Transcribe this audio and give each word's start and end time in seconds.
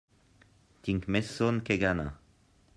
Tinc 0.87 1.05
més 1.17 1.29
son 1.41 1.63
que 1.69 1.79
gana. 1.87 2.11